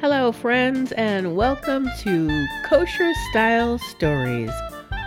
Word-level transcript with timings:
Hello, 0.00 0.30
friends, 0.30 0.92
and 0.92 1.34
welcome 1.34 1.90
to 2.02 2.46
Kosher 2.66 3.12
Style 3.30 3.78
Stories 3.78 4.52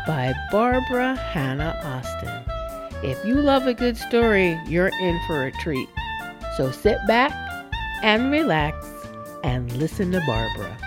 by 0.06 0.34
Barbara 0.52 1.16
Hannah 1.16 1.80
Austin. 1.86 2.44
If 3.02 3.24
you 3.24 3.36
love 3.36 3.68
a 3.68 3.74
good 3.74 3.96
story, 3.96 4.60
you're 4.68 4.92
in 5.00 5.18
for 5.28 5.46
a 5.46 5.52
treat. 5.54 5.88
So 6.58 6.72
sit 6.72 6.98
back 7.08 7.32
and 8.04 8.34
relax 8.34 8.86
and 9.46 9.72
listen 9.78 10.12
to 10.12 10.22
Barbara. 10.28 10.78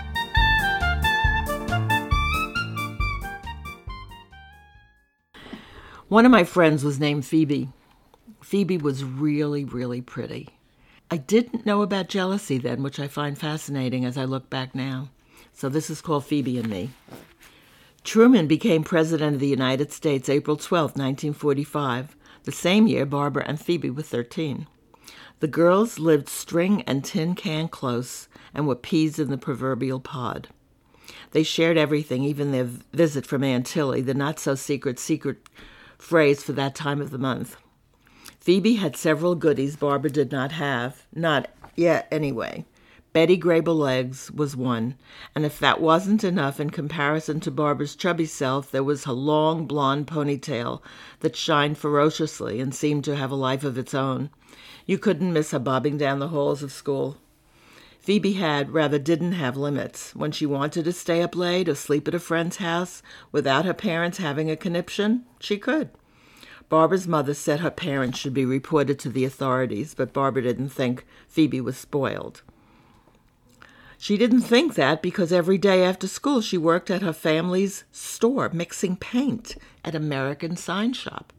One 6.09 6.25
of 6.27 6.31
my 6.31 6.43
friends 6.43 6.83
was 6.83 6.99
named 6.99 7.25
Phoebe. 7.25 7.69
Phoebe 8.39 8.77
was 8.77 9.03
really, 9.03 9.65
really 9.65 10.01
pretty. 10.01 10.54
I 11.11 11.17
didn't 11.17 11.65
know 11.65 11.83
about 11.83 12.09
jealousy 12.09 12.57
then, 12.57 12.81
which 12.81 12.99
I 12.99 13.07
find 13.07 13.37
fascinating 13.37 14.05
as 14.05 14.17
I 14.17 14.25
look 14.25 14.49
back 14.49 14.73
now. 14.73 15.09
So 15.53 15.69
this 15.69 15.89
is 15.89 16.01
called 16.01 16.25
Phoebe 16.25 16.57
and 16.57 16.67
Me. 16.67 16.89
Truman 18.03 18.47
became 18.47 18.83
President 18.83 19.35
of 19.35 19.39
the 19.39 19.47
United 19.47 19.91
States 19.91 20.29
April 20.29 20.57
12, 20.57 20.91
1945, 20.91 22.15
the 22.43 22.51
same 22.51 22.87
year 22.87 23.05
Barbara 23.05 23.45
and 23.47 23.59
Phoebe 23.59 23.89
were 23.89 24.01
13. 24.01 24.67
The 25.39 25.47
girls 25.47 25.99
lived 25.99 26.29
string 26.29 26.81
and 26.83 27.03
tin 27.03 27.35
can 27.35 27.67
close 27.67 28.27
and 28.53 28.67
were 28.67 28.75
peas 28.75 29.19
in 29.19 29.29
the 29.29 29.37
proverbial 29.37 29.99
pod. 29.99 30.49
They 31.31 31.43
shared 31.43 31.77
everything, 31.77 32.23
even 32.23 32.51
their 32.51 32.69
visit 32.93 33.25
from 33.25 33.43
Aunt 33.43 33.67
Tilly, 33.67 34.01
the 34.01 34.13
not 34.13 34.39
so 34.39 34.55
secret 34.55 34.97
secret 34.97 35.37
phrase 35.97 36.43
for 36.43 36.53
that 36.53 36.75
time 36.75 37.01
of 37.01 37.11
the 37.11 37.17
month. 37.17 37.57
Phoebe 38.45 38.75
had 38.75 38.95
several 38.95 39.33
goodies 39.33 39.75
Barbara 39.75 40.11
did 40.11 40.31
not 40.31 40.51
have, 40.51 41.07
not 41.15 41.49
yet 41.75 42.07
anyway. 42.11 42.63
Betty 43.11 43.39
Grable 43.39 43.79
was 44.35 44.55
one, 44.55 44.93
and 45.33 45.43
if 45.43 45.57
that 45.57 45.81
wasn't 45.81 46.23
enough 46.23 46.59
in 46.59 46.69
comparison 46.69 47.39
to 47.39 47.49
Barbara's 47.49 47.95
chubby 47.95 48.27
self, 48.27 48.69
there 48.69 48.83
was 48.83 49.05
her 49.05 49.13
long 49.13 49.65
blonde 49.65 50.05
ponytail 50.05 50.83
that 51.21 51.35
shined 51.35 51.79
ferociously 51.79 52.61
and 52.61 52.75
seemed 52.75 53.03
to 53.05 53.15
have 53.15 53.31
a 53.31 53.35
life 53.35 53.63
of 53.63 53.79
its 53.79 53.95
own. 53.95 54.29
You 54.85 54.99
couldn't 54.99 55.33
miss 55.33 55.49
her 55.49 55.57
bobbing 55.57 55.97
down 55.97 56.19
the 56.19 56.27
halls 56.27 56.61
of 56.61 56.71
school. 56.71 57.17
Phoebe 57.99 58.33
had, 58.33 58.69
rather 58.69 58.99
didn't 58.99 59.31
have 59.31 59.57
limits. 59.57 60.13
When 60.13 60.31
she 60.31 60.45
wanted 60.45 60.85
to 60.85 60.91
stay 60.93 61.23
up 61.23 61.35
late 61.35 61.67
or 61.67 61.73
sleep 61.73 62.07
at 62.07 62.13
a 62.13 62.19
friend's 62.19 62.57
house 62.57 63.01
without 63.31 63.65
her 63.65 63.73
parents 63.73 64.19
having 64.19 64.51
a 64.51 64.55
conniption, 64.55 65.25
she 65.39 65.57
could. 65.57 65.89
Barbara's 66.67 67.07
mother 67.07 67.33
said 67.33 67.59
her 67.59 67.71
parents 67.71 68.17
should 68.17 68.33
be 68.33 68.45
reported 68.45 68.97
to 68.99 69.09
the 69.09 69.25
authorities, 69.25 69.93
but 69.93 70.13
Barbara 70.13 70.41
didn't 70.43 70.69
think 70.69 71.05
Phoebe 71.27 71.61
was 71.61 71.77
spoiled. 71.77 72.41
She 73.97 74.17
didn't 74.17 74.41
think 74.41 74.75
that 74.75 75.01
because 75.01 75.31
every 75.31 75.57
day 75.57 75.83
after 75.83 76.07
school 76.07 76.41
she 76.41 76.57
worked 76.57 76.91
at 76.91 77.01
her 77.01 77.13
family's 77.13 77.85
store 77.91 78.49
mixing 78.49 78.97
paint 78.97 79.55
at 79.83 79.95
American 79.95 80.55
Sign 80.57 80.93
Shop. 80.93 81.31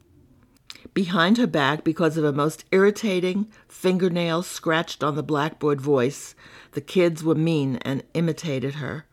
Behind 0.94 1.36
her 1.36 1.46
back, 1.46 1.84
because 1.84 2.16
of 2.16 2.24
a 2.24 2.32
most 2.32 2.64
irritating 2.70 3.48
fingernail 3.68 4.42
scratched 4.42 5.04
on 5.04 5.16
the 5.16 5.22
blackboard 5.22 5.80
voice, 5.80 6.34
the 6.72 6.80
kids 6.80 7.22
were 7.22 7.34
mean 7.34 7.76
and 7.82 8.02
imitated 8.14 8.76
her. 8.76 9.04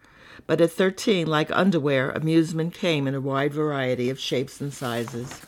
But 0.48 0.62
at 0.62 0.72
13, 0.72 1.28
like 1.28 1.52
underwear, 1.52 2.12
amusement 2.12 2.74
came 2.74 3.08
in 3.08 3.16
a 3.16 3.22
wide 3.22 3.54
variety 3.54 4.10
of 4.10 4.20
shapes 4.20 4.62
and 4.62 4.74
sizes. 4.74 5.42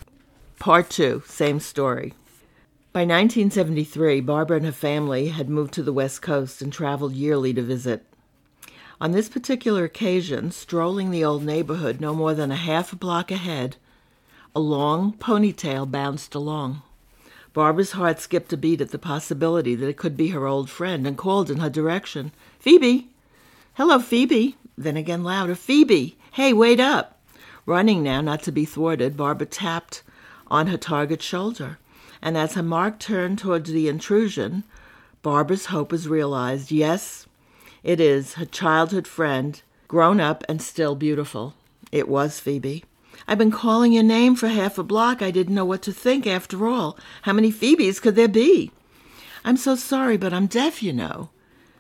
Part 0.66 0.90
2, 0.90 1.22
same 1.28 1.60
story. 1.60 2.16
By 2.92 3.02
1973, 3.02 4.20
Barbara 4.22 4.58
and 4.58 4.66
her 4.66 4.72
family 4.72 5.28
had 5.28 5.48
moved 5.48 5.76
to 5.76 5.84
the 5.84 5.94
West 5.94 6.24
Coast 6.24 6.60
and 6.60 6.74
traveled 6.74 7.14
yearly 7.14 7.54
to 7.54 7.62
visit. 7.62 8.04
On 9.00 9.12
this 9.12 9.30
particular 9.30 9.84
occasion, 9.84 10.50
strolling 10.50 11.12
the 11.12 11.24
old 11.24 11.44
neighborhood 11.44 12.02
no 12.02 12.16
more 12.16 12.34
than 12.34 12.50
a 12.50 12.56
half 12.56 12.92
a 12.92 12.96
block 12.96 13.30
ahead, 13.30 13.78
a 14.56 14.60
long 14.60 15.14
ponytail 15.14 15.86
bounced 15.92 16.34
along. 16.34 16.82
Barbara's 17.54 17.92
heart 17.92 18.20
skipped 18.20 18.52
a 18.52 18.58
beat 18.58 18.82
at 18.82 18.90
the 18.90 18.98
possibility 18.98 19.76
that 19.76 19.88
it 19.88 19.98
could 19.98 20.18
be 20.18 20.30
her 20.30 20.48
old 20.48 20.68
friend 20.68 21.06
and 21.06 21.16
called 21.16 21.52
in 21.52 21.60
her 21.60 21.70
direction. 21.70 22.32
Phoebe! 22.58 23.10
Hello, 23.76 24.00
Phoebe! 24.00 24.56
Then 24.76 24.98
again 24.98 25.24
louder, 25.24 25.54
Phoebe! 25.54 26.18
Hey, 26.32 26.54
wait 26.54 26.80
up! 26.80 27.20
Running 27.68 28.02
now, 28.02 28.20
not 28.22 28.42
to 28.42 28.52
be 28.52 28.66
thwarted, 28.66 29.16
Barbara 29.16 29.46
tapped 29.46 30.02
on 30.48 30.68
her 30.68 30.78
target's 30.78 31.26
shoulder, 31.26 31.78
and 32.22 32.38
as 32.38 32.54
her 32.54 32.64
mark 32.64 33.00
turned 33.00 33.40
towards 33.40 33.72
the 33.72 33.88
intrusion, 33.88 34.64
Barbara's 35.22 35.68
hope 35.68 35.92
was 35.92 36.08
realized. 36.08 36.72
Yes, 36.72 37.28
it 37.84 38.00
is 38.00 38.34
her 38.34 38.46
childhood 38.46 39.08
friend, 39.08 39.62
grown 39.88 40.20
up 40.20 40.44
and 40.48 40.62
still 40.62 40.96
beautiful. 40.96 41.54
It 41.92 42.08
was 42.08 42.40
Phoebe. 42.40 42.84
I've 43.28 43.38
been 43.38 43.52
calling 43.52 43.94
your 43.94 44.04
name 44.04 44.36
for 44.36 44.48
half 44.48 44.78
a 44.78 44.84
block. 44.84 45.22
I 45.22 45.32
didn't 45.32 45.56
know 45.56 45.66
what 45.66 45.82
to 45.84 45.94
think 45.94 46.28
after 46.28 46.68
all. 46.68 46.98
How 47.24 47.34
many 47.34 47.52
Phoebes 47.52 48.00
could 48.00 48.16
there 48.16 48.28
be? 48.28 48.72
I'm 49.44 49.58
so 49.58 49.76
sorry, 49.76 50.18
but 50.18 50.34
I'm 50.34 50.48
deaf, 50.48 50.84
you 50.84 50.94
know. 50.94 51.30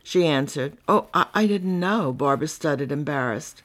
She 0.04 0.26
answered. 0.26 0.78
Oh, 0.88 1.08
I, 1.14 1.26
I 1.34 1.48
didn't 1.48 1.80
know, 1.80 2.14
Barbara 2.14 2.48
stuttered, 2.48 2.92
embarrassed. 2.92 3.62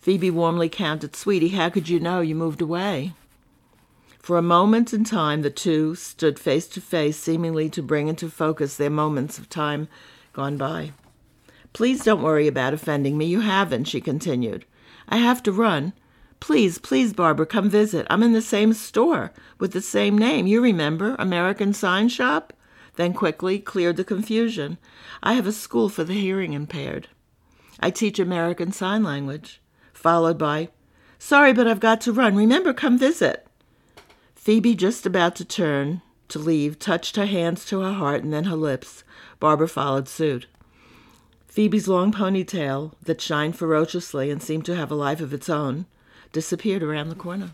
Phoebe 0.00 0.30
warmly 0.30 0.68
counted, 0.68 1.16
Sweetie, 1.16 1.50
how 1.50 1.70
could 1.70 1.88
you 1.88 1.98
know 1.98 2.20
you 2.20 2.34
moved 2.34 2.60
away? 2.60 3.14
For 4.24 4.38
a 4.38 4.42
moment 4.42 4.94
in 4.94 5.04
time, 5.04 5.42
the 5.42 5.50
two 5.50 5.94
stood 5.94 6.38
face 6.38 6.66
to 6.68 6.80
face, 6.80 7.18
seemingly 7.18 7.68
to 7.68 7.82
bring 7.82 8.08
into 8.08 8.30
focus 8.30 8.74
their 8.74 8.88
moments 8.88 9.36
of 9.38 9.50
time 9.50 9.86
gone 10.32 10.56
by. 10.56 10.92
Please 11.74 12.02
don't 12.02 12.22
worry 12.22 12.48
about 12.48 12.72
offending 12.72 13.18
me. 13.18 13.26
You 13.26 13.40
haven't, 13.40 13.84
she 13.84 14.00
continued. 14.00 14.64
I 15.10 15.18
have 15.18 15.42
to 15.42 15.52
run. 15.52 15.92
Please, 16.40 16.78
please, 16.78 17.12
Barbara, 17.12 17.44
come 17.44 17.68
visit. 17.68 18.06
I'm 18.08 18.22
in 18.22 18.32
the 18.32 18.40
same 18.40 18.72
store 18.72 19.30
with 19.58 19.72
the 19.72 19.82
same 19.82 20.16
name. 20.16 20.46
You 20.46 20.62
remember, 20.62 21.16
American 21.18 21.74
Sign 21.74 22.08
Shop? 22.08 22.54
Then 22.96 23.12
quickly 23.12 23.58
cleared 23.58 23.98
the 23.98 24.04
confusion. 24.04 24.78
I 25.22 25.34
have 25.34 25.46
a 25.46 25.52
school 25.52 25.90
for 25.90 26.02
the 26.02 26.14
hearing 26.14 26.54
impaired. 26.54 27.08
I 27.78 27.90
teach 27.90 28.18
American 28.18 28.72
Sign 28.72 29.02
Language. 29.04 29.60
Followed 29.92 30.38
by, 30.38 30.70
Sorry, 31.18 31.52
but 31.52 31.68
I've 31.68 31.78
got 31.78 32.00
to 32.00 32.12
run. 32.12 32.34
Remember, 32.34 32.72
come 32.72 32.96
visit. 32.96 33.46
Phoebe, 34.44 34.74
just 34.74 35.06
about 35.06 35.34
to 35.36 35.44
turn 35.46 36.02
to 36.28 36.38
leave, 36.38 36.78
touched 36.78 37.16
her 37.16 37.24
hands 37.24 37.64
to 37.64 37.80
her 37.80 37.94
heart 37.94 38.22
and 38.22 38.30
then 38.30 38.44
her 38.44 38.56
lips. 38.56 39.02
Barbara 39.40 39.66
followed 39.66 40.06
suit. 40.06 40.48
Phoebe's 41.46 41.88
long 41.88 42.12
ponytail, 42.12 42.92
that 43.02 43.22
shined 43.22 43.56
ferociously 43.56 44.30
and 44.30 44.42
seemed 44.42 44.66
to 44.66 44.76
have 44.76 44.90
a 44.90 44.94
life 44.94 45.22
of 45.22 45.32
its 45.32 45.48
own, 45.48 45.86
disappeared 46.30 46.82
around 46.82 47.08
the 47.08 47.14
corner. 47.14 47.52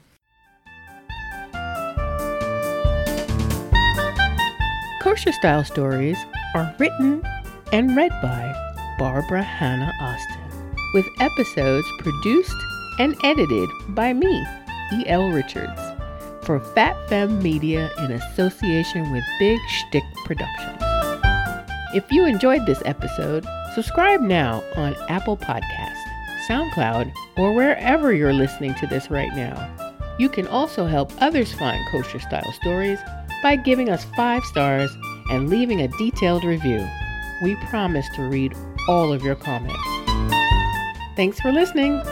Kosher 5.00 5.30
Style 5.30 5.62
Stories 5.62 6.18
are 6.56 6.74
written 6.80 7.24
and 7.72 7.96
read 7.96 8.10
by 8.20 8.52
Barbara 8.98 9.44
Hannah 9.44 9.92
Austin, 10.00 10.74
with 10.92 11.06
episodes 11.20 11.86
produced 12.00 12.56
and 12.98 13.14
edited 13.22 13.68
by 13.90 14.12
me, 14.12 14.44
E.L. 14.92 15.30
Richards 15.30 15.89
for 16.50 16.58
Fat 16.74 16.96
Fem 17.08 17.40
Media 17.40 17.92
in 17.98 18.10
association 18.10 19.12
with 19.12 19.22
Big 19.38 19.60
Shtick 19.68 20.02
Productions. 20.24 20.82
If 21.94 22.10
you 22.10 22.24
enjoyed 22.24 22.66
this 22.66 22.82
episode, 22.84 23.46
subscribe 23.72 24.20
now 24.20 24.64
on 24.74 24.96
Apple 25.08 25.36
Podcast, 25.36 25.96
SoundCloud, 26.48 27.12
or 27.36 27.54
wherever 27.54 28.12
you're 28.12 28.32
listening 28.32 28.74
to 28.80 28.88
this 28.88 29.12
right 29.12 29.32
now. 29.36 29.54
You 30.18 30.28
can 30.28 30.48
also 30.48 30.86
help 30.86 31.12
others 31.22 31.52
find 31.52 31.78
kosher 31.92 32.18
style 32.18 32.52
stories 32.54 32.98
by 33.44 33.54
giving 33.54 33.88
us 33.88 34.04
five 34.16 34.42
stars 34.42 34.90
and 35.30 35.48
leaving 35.48 35.82
a 35.82 35.88
detailed 35.98 36.42
review. 36.42 36.84
We 37.44 37.54
promise 37.66 38.06
to 38.16 38.22
read 38.22 38.56
all 38.88 39.12
of 39.12 39.22
your 39.22 39.36
comments. 39.36 39.78
Thanks 41.14 41.38
for 41.38 41.52
listening. 41.52 42.02